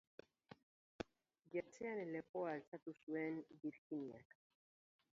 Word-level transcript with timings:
Jertsearen 1.55 2.15
lepoa 2.17 2.57
altxatu 2.57 2.97
zuen 3.05 3.41
Virginiak. 3.67 4.39